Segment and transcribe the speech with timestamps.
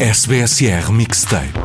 [0.00, 1.58] SBSR Mixtape.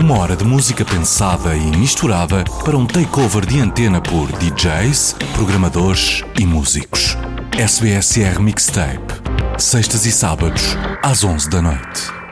[0.00, 6.22] Uma hora de música pensada e misturada para um takeover de antena por DJs, programadores
[6.38, 7.18] e músicos.
[7.58, 9.12] SBSR Mixtape.
[9.58, 12.25] Sextas e sábados, às 11 da noite.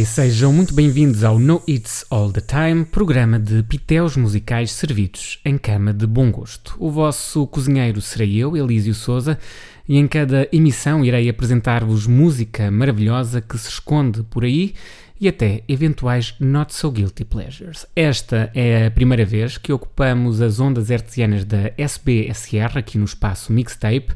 [0.00, 5.38] E sejam muito bem-vindos ao No It's All the Time, programa de pitéus musicais servidos
[5.44, 6.74] em cama de bom gosto.
[6.78, 9.38] O vosso cozinheiro serei eu, Elísio Souza,
[9.86, 14.74] e em cada emissão irei apresentar-vos música maravilhosa que se esconde por aí
[15.20, 17.86] e até eventuais not so guilty pleasures.
[17.94, 23.52] Esta é a primeira vez que ocupamos as ondas hertzianas da SBSR aqui no espaço
[23.52, 24.14] Mixtape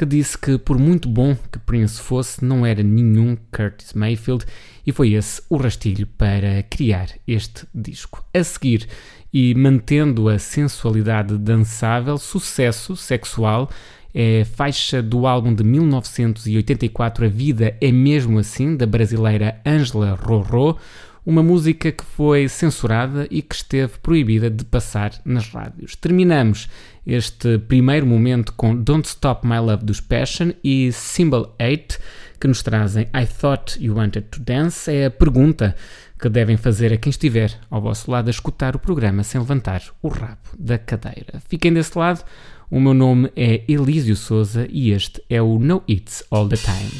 [0.00, 4.46] que disse que, por muito bom que Prince fosse, não era nenhum Curtis Mayfield,
[4.86, 8.24] e foi esse o rastilho para criar este disco.
[8.32, 8.88] A seguir,
[9.30, 13.68] e mantendo a sensualidade dançável, sucesso sexual
[14.14, 20.78] é faixa do álbum de 1984 A Vida é Mesmo Assim, da brasileira Angela Rorô,
[21.26, 25.94] uma música que foi censurada e que esteve proibida de passar nas rádios.
[25.94, 26.70] Terminamos
[27.06, 31.98] este primeiro momento com Don't Stop My Love dos Passion e Symbol 8,
[32.38, 34.90] que nos trazem I Thought You Wanted to Dance.
[34.90, 35.74] É a pergunta
[36.20, 39.82] que devem fazer a quem estiver ao vosso lado a escutar o programa sem levantar
[40.02, 41.40] o rabo da cadeira.
[41.48, 42.24] Fiquem desse lado.
[42.70, 46.90] O meu nome é Elísio Souza e este é o No It's All the Time.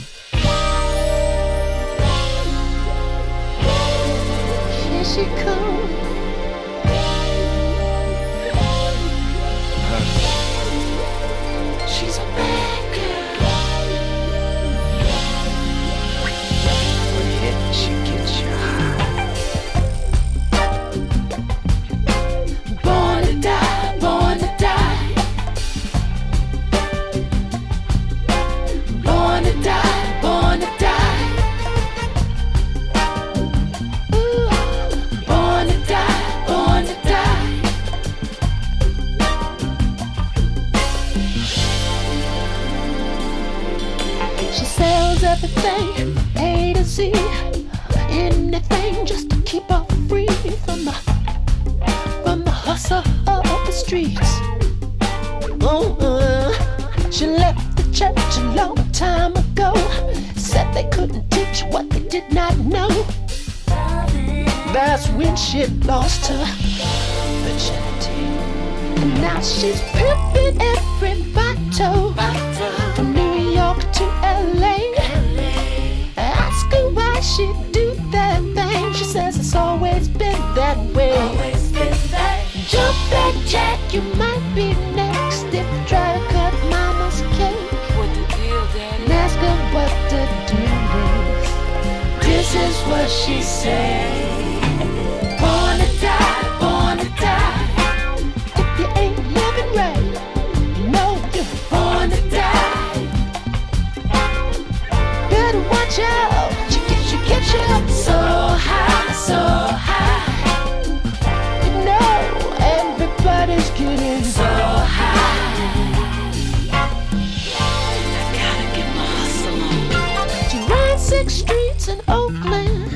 [121.31, 122.91] Streets in Oakland,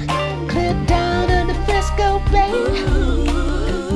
[0.50, 2.52] clear down the Frisco Bay.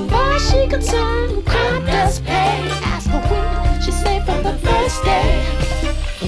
[0.09, 2.69] Far she concerned, crime does pay.
[2.95, 5.45] Ask her when she say from the first day.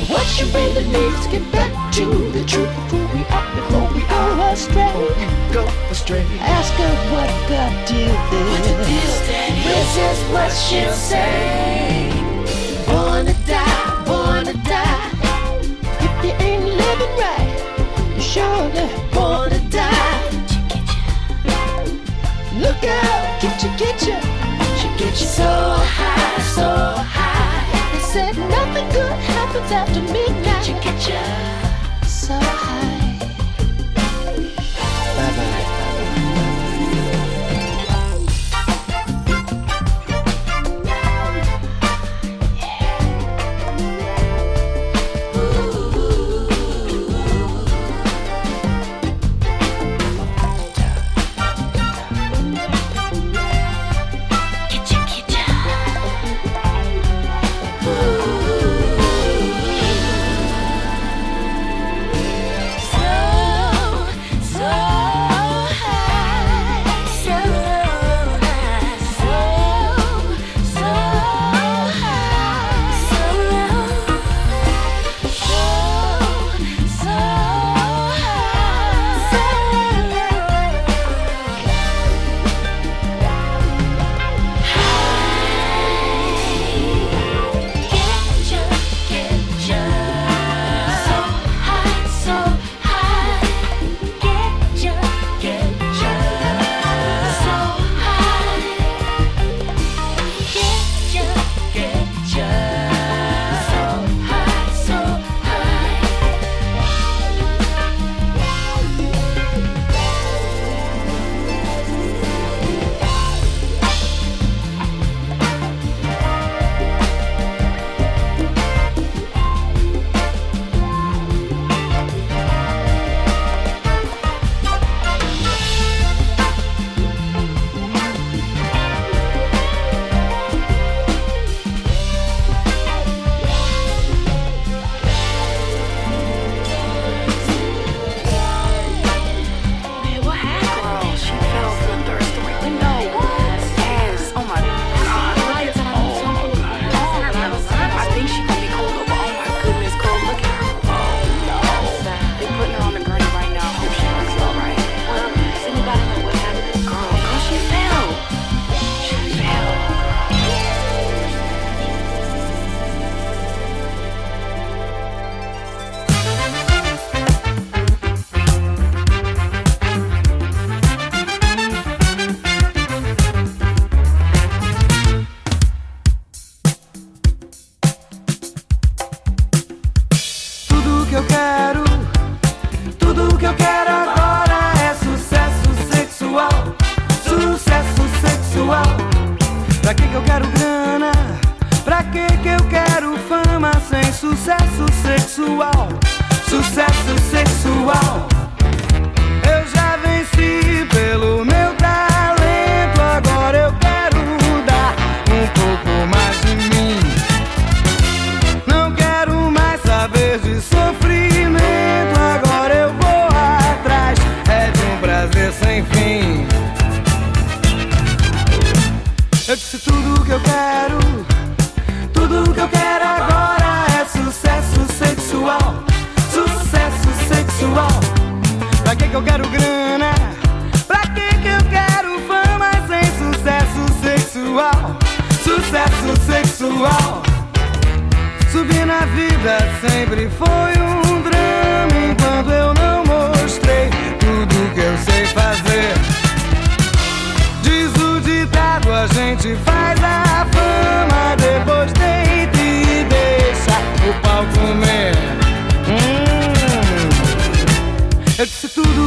[0.08, 3.88] What she really needs to get back to the truth of who we are before
[3.94, 4.92] we go astray.
[5.52, 6.26] Go astray.
[6.40, 9.16] Ask her what the deal is.
[9.64, 12.10] This is what she'll say.
[12.86, 15.06] Born to die, born to die.
[16.00, 17.49] If you ain't living right,
[18.30, 20.30] surely born to die.
[22.64, 24.16] Look out, get you, get you.
[24.78, 25.50] She get you so
[25.98, 26.68] high, so
[27.16, 27.92] high.
[27.92, 30.64] They said nothing good happens after midnight.
[30.64, 32.89] She get you so high.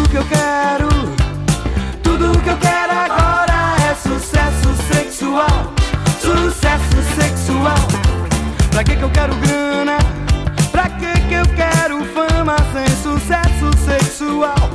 [0.09, 0.89] Que eu quero,
[2.01, 5.73] tudo que eu quero agora é sucesso sexual,
[6.19, 7.87] sucesso sexual.
[8.71, 9.97] Pra que que eu quero grana?
[10.71, 14.69] Pra que que eu quero fama sem sucesso sexual?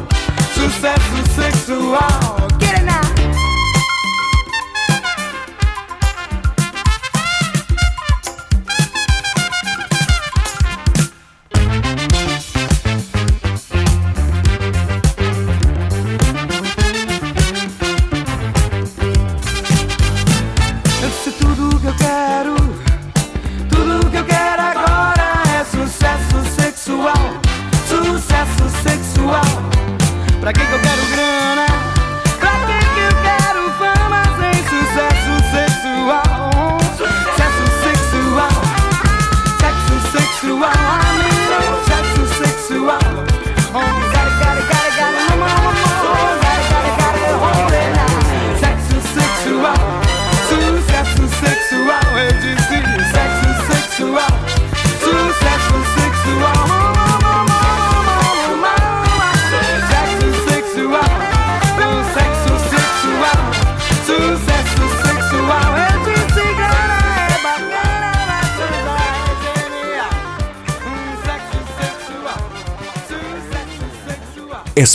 [0.54, 2.57] Sucesso sexual.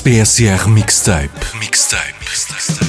[0.03, 1.31] SPSR Mixtape.
[1.61, 2.13] Mixtape.
[2.19, 2.82] I've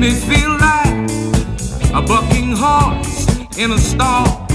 [0.00, 1.10] me feel like
[1.92, 3.26] a bucking horse
[3.58, 4.46] in a stall.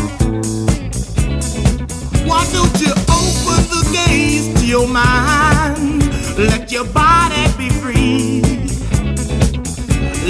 [2.26, 6.02] Why don't you open the gates to your mind?
[6.36, 8.42] Let your body be free.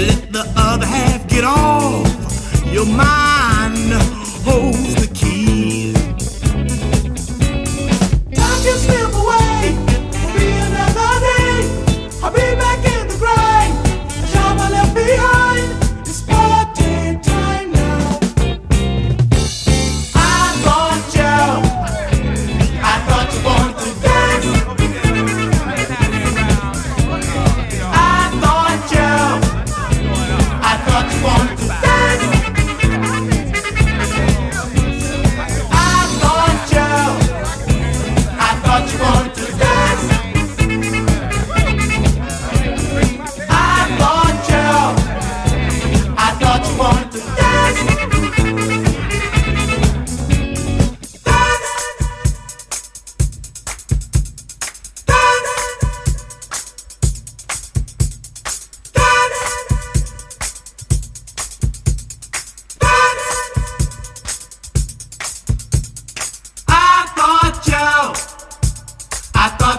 [0.06, 2.04] Let the other half get off.
[2.70, 3.25] Your mind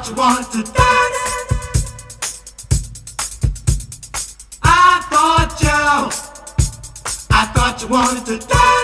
[0.10, 1.94] you wanted to dance.
[4.64, 8.77] I thought you, I thought you wanted to dance.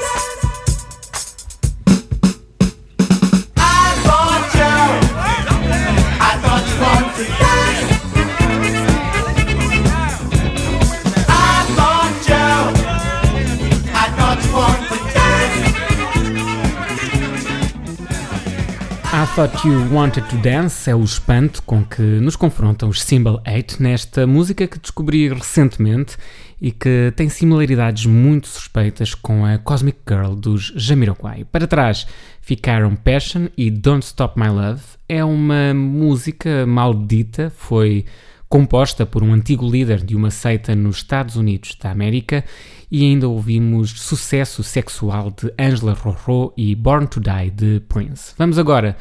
[19.36, 23.82] Thought You Wanted to Dance é o espanto com que nos confrontam os Symbol 8
[23.82, 26.17] nesta música que descobri recentemente
[26.62, 31.46] e que tem similaridades muito suspeitas com a Cosmic Girl dos Jamiroquai.
[31.46, 32.06] Para trás
[32.41, 34.84] ficaram Passion e Don't Stop My Love.
[35.10, 38.06] É uma música maldita, foi
[38.54, 42.46] composta por um antigo líder de uma seita nos Estados Unidos da América
[42.92, 48.36] e ainda ouvimos Sucesso Sexual de Angela Rorô e Born to Die de Prince.
[48.38, 48.96] Vamos agora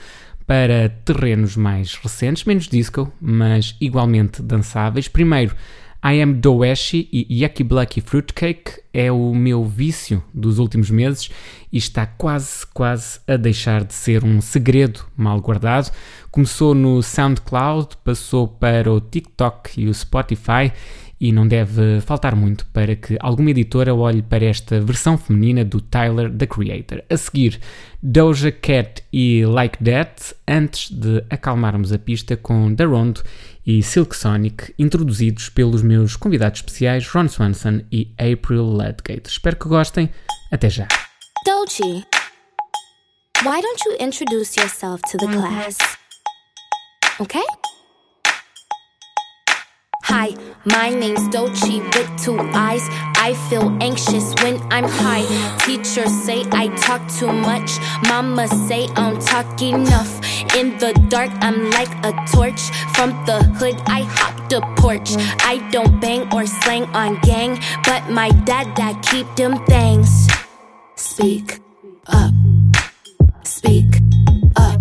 [0.47, 5.07] para terrenos mais recentes, menos disco, mas igualmente dançáveis.
[5.07, 5.55] Primeiro,
[6.05, 11.31] I Am Doeshi e Yucky Blucky Fruitcake é o meu vício dos últimos meses
[11.73, 15.93] e está quase, quase a deixar de ser um segredo mal guardado.
[16.29, 20.73] Começou no SoundCloud, passou para o TikTok e o Spotify
[21.23, 25.81] e não deve faltar muito para que alguma editora olhe para esta versão feminina do
[25.81, 27.01] Tyler, the Creator.
[27.09, 27.61] A seguir,
[28.03, 33.23] Doja Cat e Like That, antes de acalmarmos a pista com The Rondo
[33.65, 39.29] e Silk Sonic, introduzidos pelos meus convidados especiais Ron Swanson e April Ludgate.
[39.29, 40.11] Espero que gostem.
[40.51, 40.89] Até já.
[41.47, 41.85] Dolce,
[43.45, 45.79] why don't you introduce yourself to the class?
[47.21, 47.45] Okay?
[50.15, 52.87] Hi, my name's Doechii with two eyes.
[53.17, 55.25] I feel anxious when I'm high.
[55.65, 57.79] Teachers say I talk too much.
[58.07, 60.13] Mama say I'm talk enough.
[60.55, 62.61] In the dark, I'm like a torch.
[62.93, 65.17] From the hood, I hop the porch.
[65.41, 70.29] I don't bang or slang on gang, but my dad that keep them things.
[70.95, 71.59] Speak
[72.09, 72.35] up.
[73.45, 74.03] Speak
[74.57, 74.79] up.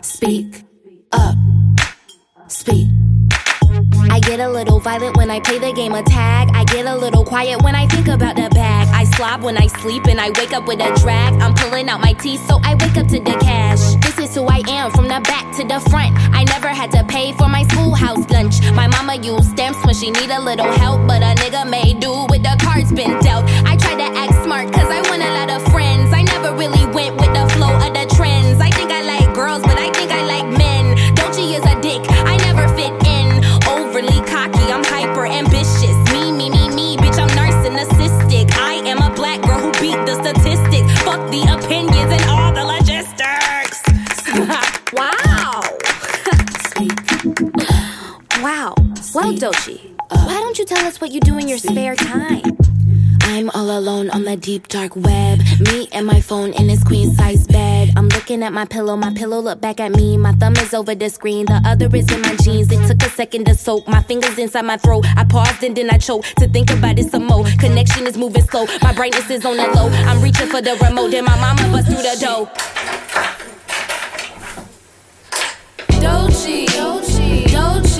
[0.00, 0.64] Speak
[1.12, 1.36] up.
[2.48, 2.95] Speak.
[4.36, 6.50] I get a little violent when I play the game of tag.
[6.52, 8.86] I get a little quiet when I think about the bag.
[8.92, 11.40] I slob when I sleep and I wake up with a drag.
[11.40, 13.80] I'm pulling out my teeth so I wake up to the cash.
[14.04, 16.12] This is who I am from the back to the front.
[16.36, 18.60] I never had to pay for my schoolhouse lunch.
[18.72, 22.26] My mama used stamps when she need a little help, but a nigga made do
[22.28, 23.46] with the cards been dealt.
[23.64, 26.12] I tried to act smart cause I want a lot of friends.
[26.12, 27.15] I never really went
[49.40, 52.56] Well, Doechii, uh, why don't you tell us what you do in your spare time?
[53.22, 55.40] I'm all alone on the deep dark web.
[55.60, 57.90] Me and my phone in this queen size bed.
[57.96, 60.16] I'm looking at my pillow, my pillow look back at me.
[60.16, 62.72] My thumb is over the screen, the other is in my jeans.
[62.72, 65.04] It took a second to soak, my fingers inside my throat.
[65.16, 67.44] I paused and then I choked to think about it some more.
[67.58, 69.88] Connection is moving slow, my brightness is on the low.
[70.08, 72.46] I'm reaching for the remote, then my mama bust through the door.
[76.00, 77.95] Doechii, Doechii, Doechii,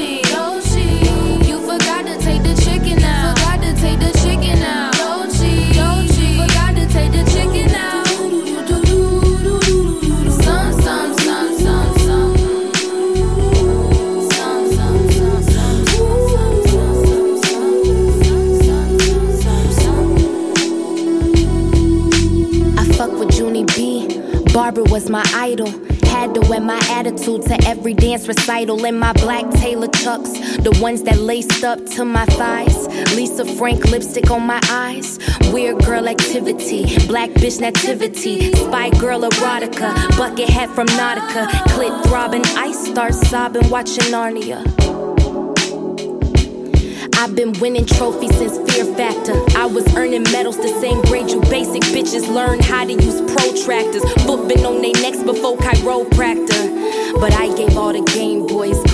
[24.56, 25.68] Barbara was my idol.
[26.06, 30.74] Had to wear my attitude to every dance recital in my black Taylor chucks, the
[30.80, 32.88] ones that laced up to my thighs.
[33.14, 35.18] Lisa Frank lipstick on my eyes.
[35.52, 42.46] Weird girl activity, black bitch nativity, spy girl erotica, bucket hat from Nautica, clit throbbing,
[42.56, 44.85] ice start sobbing, watching Narnia.
[47.18, 49.32] I've been winning trophies since Fear Factor.
[49.56, 54.02] I was earning medals the same grade you basic bitches learn how to use protractors.
[54.26, 57.18] Foot on their necks before chiropractor.
[57.18, 58.85] But I gave all the Game Boys.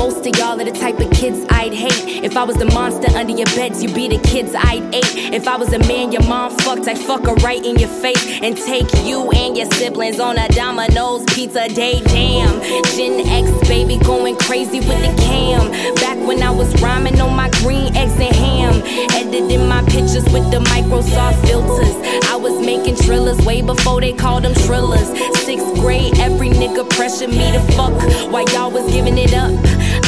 [0.00, 2.24] Most of y'all are the type of kids I'd hate.
[2.24, 5.34] If I was the monster under your beds, you'd be the kids I'd ate.
[5.34, 8.40] If I was a man your mom fucked, I'd fuck her right in your face
[8.40, 12.00] and take you and your siblings on a Domino's pizza day.
[12.00, 12.62] Damn,
[12.96, 15.70] Gen X baby going crazy with the cam.
[15.96, 18.80] Back when I was rhyming on my green eggs and ham,
[19.12, 21.94] editing my pictures with the Microsoft filters.
[22.30, 25.14] I was making trillers way before they called them trillers.
[25.44, 27.92] Sixth grade, every nigga pressured me to fuck
[28.32, 29.50] while y'all was giving it up.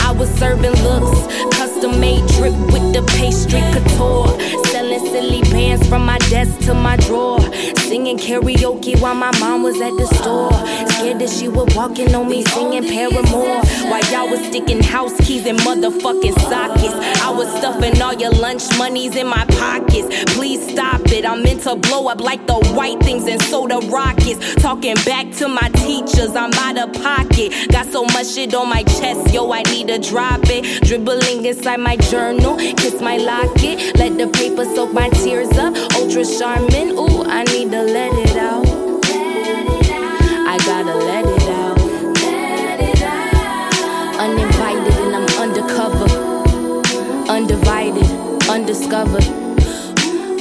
[0.03, 4.29] I was serving looks, custom made drip with the pastry couture.
[4.67, 7.41] Selling silly bands from my desk to my drawer.
[7.89, 10.53] Singing karaoke while my mom was at the store.
[10.93, 13.61] Scared that she would walk in on me singing Paramore.
[13.91, 16.95] While y'all was sticking house keys in motherfucking sockets.
[17.23, 20.09] I was stuffing all your lunch monies in my pockets.
[20.35, 21.25] Please stop it.
[21.25, 24.55] I'm meant to blow up like the white things and soda rockets.
[24.57, 27.53] Talking back to my teachers, I'm out of pocket.
[27.71, 30.83] Got so much shit on my chest, yo, I need to drop it.
[30.85, 33.97] Dribbling inside my journal, kiss my locket.
[33.97, 35.75] Let the paper soak my tears up.
[35.95, 38.65] Ultra Charmin, ooh, I need to let it out.
[40.49, 41.79] I gotta let it out.
[44.19, 46.09] Uninvited and I'm undercover.
[47.31, 48.09] Undivided,
[48.49, 49.29] undiscovered.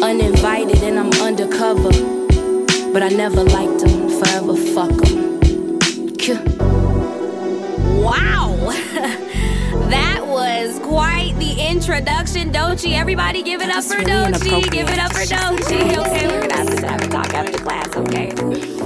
[0.02, 1.92] Uninvited and I'm undercover.
[2.94, 5.22] But I never liked them, forever fuck them.
[8.02, 9.28] Wow!
[10.92, 13.00] quite the introduction, Doechii.
[13.00, 14.72] Everybody give it up for really Doechii.
[14.72, 15.98] Give it up for Doechii.
[15.98, 18.81] Okay, we're gonna have to sit down and talk after class, okay?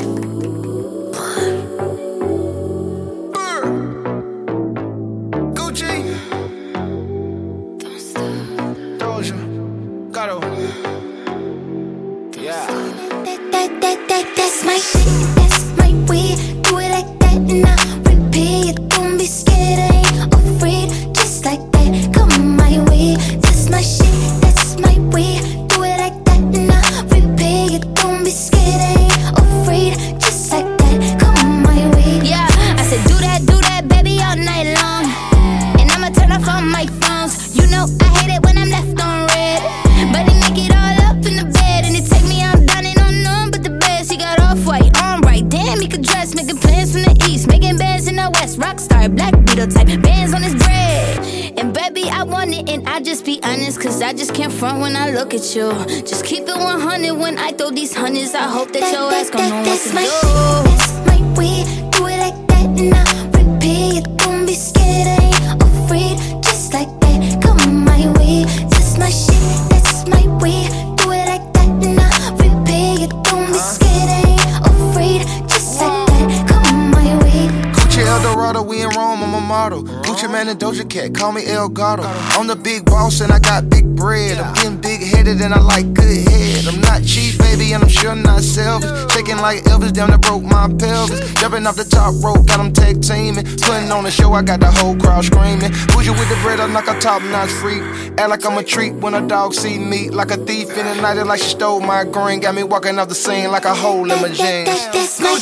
[81.26, 82.04] call me El Gato.
[82.38, 84.38] I'm the big boss and I got big bread.
[84.38, 86.68] I'm getting big headed and I like good head.
[86.68, 88.92] I'm not cheap, baby, and I'm sure not selfish.
[89.12, 91.20] Shaking like Elvis, down that broke my pelvis.
[91.42, 93.46] Jumping off the top rope, got them tag teaming.
[93.66, 95.72] Putting on a show, I got the whole crowd screaming.
[95.90, 97.82] Push you with the bread, I'm like a top notch freak.
[98.20, 100.10] Act like I'm a treat when a dog see me.
[100.12, 102.40] Like a thief in the night, like she stole my green.
[102.40, 104.70] Got me walking off the scene like a hole in my jeans.
[104.70, 105.34] That, that, that's my,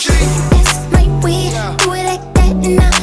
[0.52, 1.52] that's my weed.
[1.84, 3.03] Do it like that and I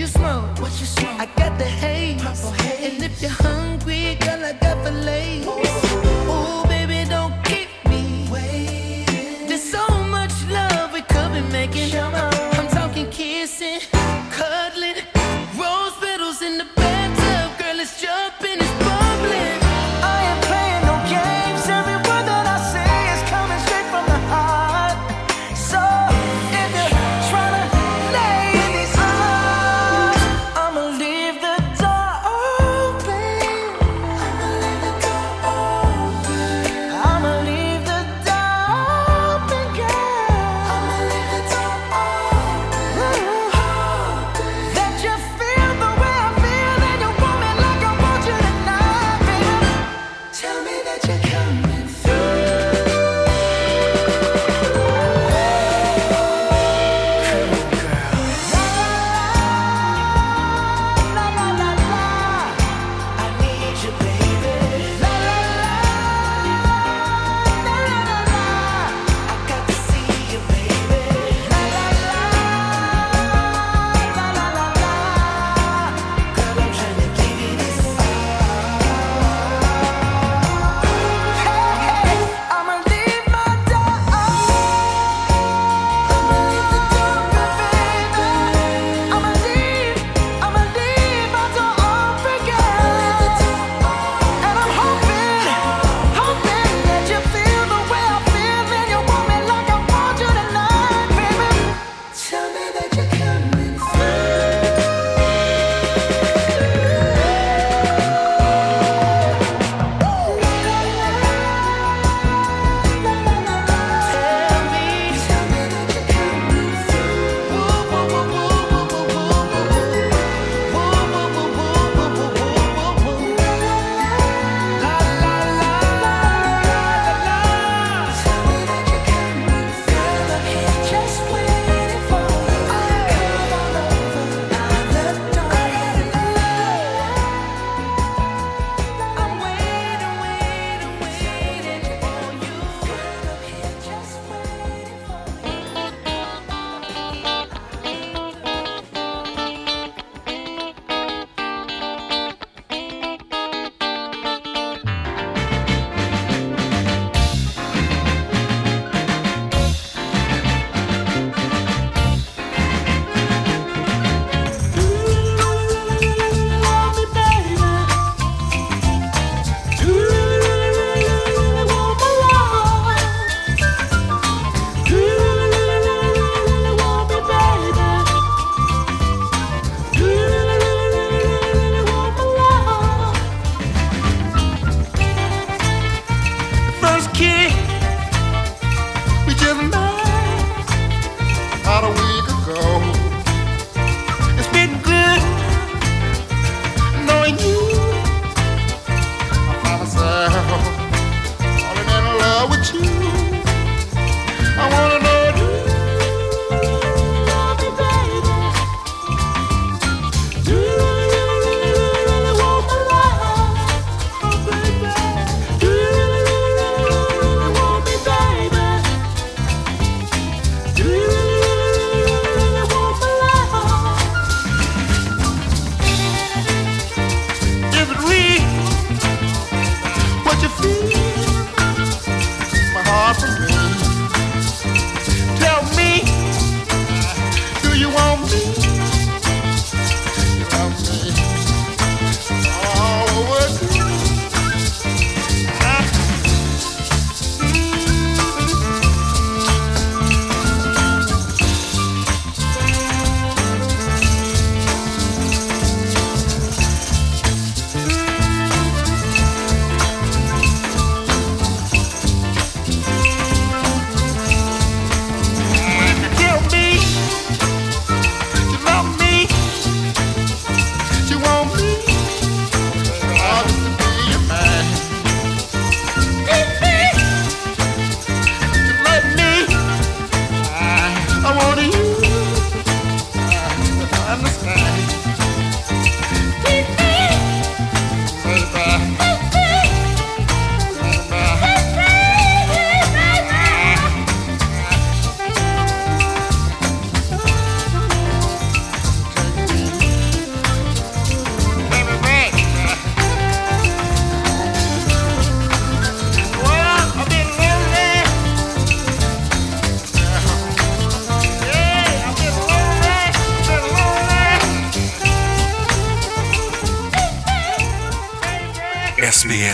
[0.00, 0.58] you smoke?
[0.60, 1.20] What you smoke?
[1.20, 1.26] I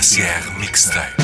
[0.07, 1.16] SBSR Mixtape.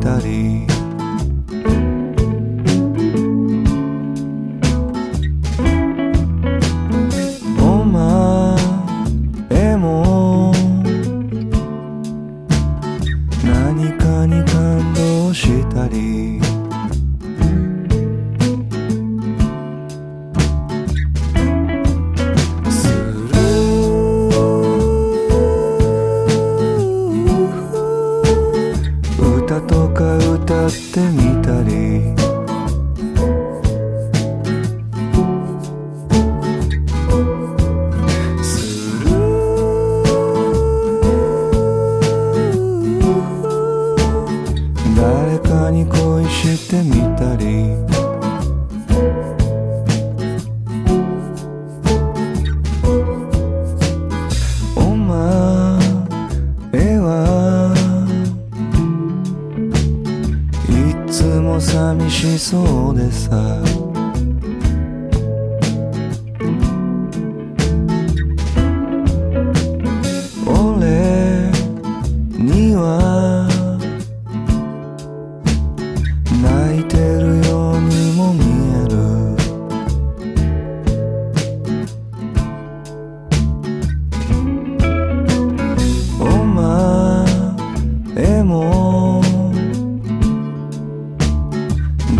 [0.00, 0.69] study.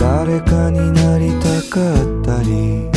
[0.01, 2.90] 誰かになりたかったり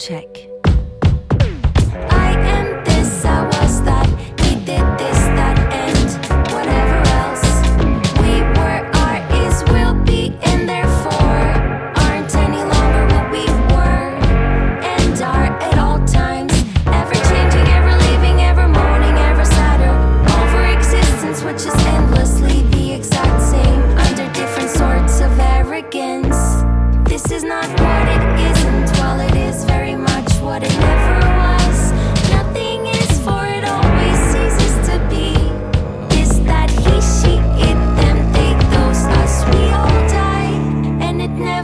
[0.00, 0.49] Check.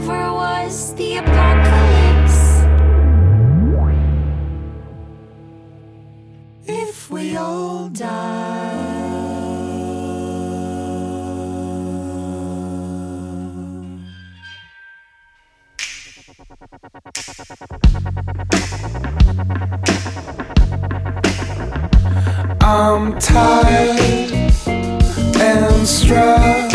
[0.07, 2.63] Never was the apocalypse.
[6.65, 8.93] If we all die.
[22.61, 24.31] I'm tired
[25.39, 26.66] and stressed.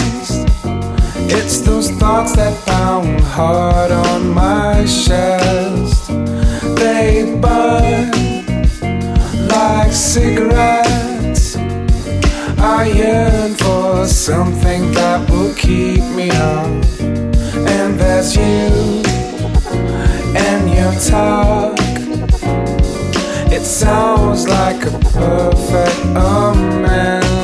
[1.35, 6.09] It's those thoughts that pound hard on my chest.
[6.76, 8.11] They burn
[9.49, 11.57] like cigarettes.
[12.59, 16.66] I yearn for something that will keep me up.
[17.01, 19.03] And that's you
[20.37, 21.78] and your talk.
[23.51, 27.41] It sounds like a perfect amends.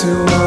[0.00, 0.39] to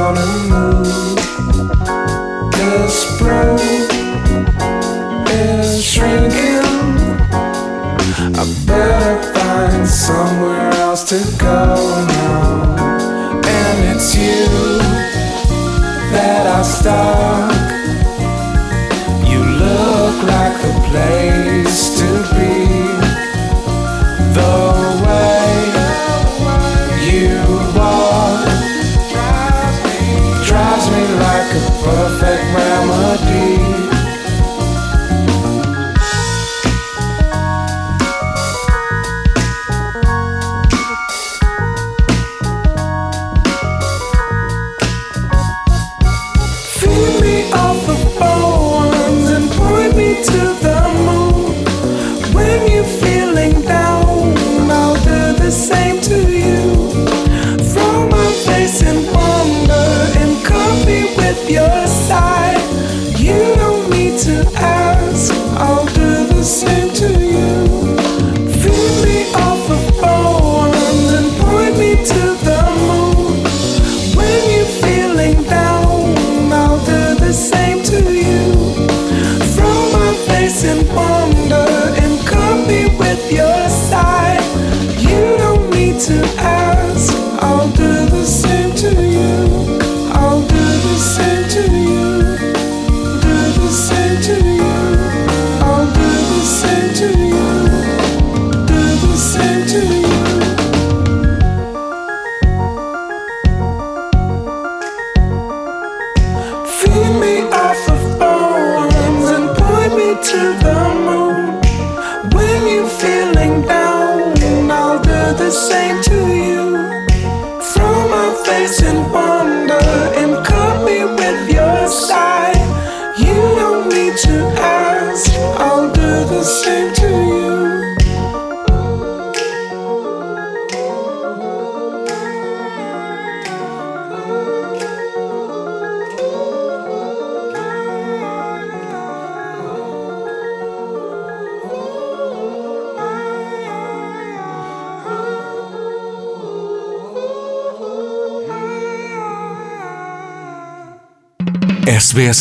[77.34, 77.63] say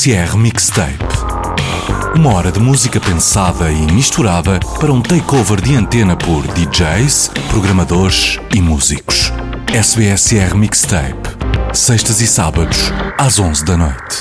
[0.03, 0.99] TSR Mixtape.
[2.17, 8.37] Uma hora de música pensada e misturada para um takeover de antena por DJs, programadores
[8.53, 9.33] e músicos.
[9.73, 11.29] SBSR Mixtape.
[11.73, 14.12] Sextas e sábados, às 11 da noite.